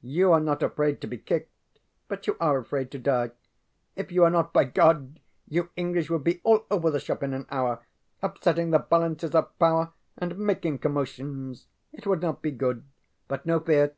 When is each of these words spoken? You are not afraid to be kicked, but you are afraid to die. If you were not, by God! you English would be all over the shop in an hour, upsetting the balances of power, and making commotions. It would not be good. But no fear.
You 0.00 0.32
are 0.32 0.40
not 0.40 0.62
afraid 0.62 1.02
to 1.02 1.06
be 1.06 1.18
kicked, 1.18 1.52
but 2.08 2.26
you 2.26 2.38
are 2.40 2.56
afraid 2.56 2.90
to 2.92 2.98
die. 2.98 3.32
If 3.94 4.10
you 4.10 4.22
were 4.22 4.30
not, 4.30 4.54
by 4.54 4.64
God! 4.64 5.20
you 5.50 5.68
English 5.76 6.08
would 6.08 6.24
be 6.24 6.40
all 6.44 6.64
over 6.70 6.90
the 6.90 6.98
shop 6.98 7.22
in 7.22 7.34
an 7.34 7.44
hour, 7.50 7.80
upsetting 8.22 8.70
the 8.70 8.78
balances 8.78 9.34
of 9.34 9.58
power, 9.58 9.92
and 10.16 10.38
making 10.38 10.78
commotions. 10.78 11.66
It 11.92 12.06
would 12.06 12.22
not 12.22 12.40
be 12.40 12.52
good. 12.52 12.84
But 13.28 13.44
no 13.44 13.60
fear. 13.60 13.92